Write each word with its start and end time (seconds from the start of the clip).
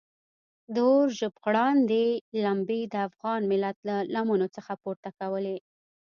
د 0.73 0.75
اور 0.91 1.07
ژبغړاندې 1.19 2.05
لمبې 2.43 2.81
د 2.93 2.95
افغان 3.07 3.41
ملت 3.51 3.77
له 3.87 3.95
لمنو 4.13 4.47
څخه 4.55 4.71
پورته 4.83 5.09
کولې. 5.19 5.57